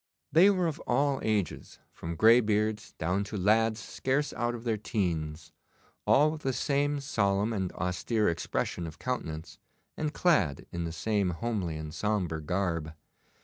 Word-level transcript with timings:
They 0.31 0.49
were 0.49 0.65
of 0.65 0.79
all 0.87 1.19
ages, 1.21 1.77
from 1.91 2.15
greybeards 2.15 2.93
down 2.97 3.23
to 3.25 3.37
lads 3.37 3.79
scarce 3.79 4.33
out 4.33 4.55
of 4.55 4.63
their 4.63 4.75
teens, 4.75 5.51
all 6.07 6.31
with 6.31 6.41
the 6.41 6.53
same 6.53 6.99
solemn 6.99 7.53
and 7.53 7.71
austere 7.73 8.27
expression 8.27 8.87
of 8.87 8.97
countenance, 8.97 9.59
and 9.95 10.11
clad 10.11 10.65
in 10.71 10.85
the 10.85 10.91
same 10.91 11.29
homely 11.29 11.75
and 11.77 11.93
sombre 11.93 12.41
garb. 12.41 12.95